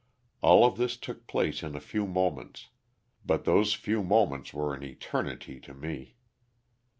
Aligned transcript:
All 0.41 0.65
of 0.65 0.77
this 0.77 0.97
took 0.97 1.27
place 1.27 1.61
in 1.61 1.75
a 1.75 1.79
few 1.79 2.07
moments, 2.07 2.69
but 3.23 3.45
those 3.45 3.75
few 3.75 4.01
moments 4.01 4.51
were 4.51 4.73
an 4.73 4.81
eternity 4.81 5.59
to 5.59 5.75
me. 5.75 6.15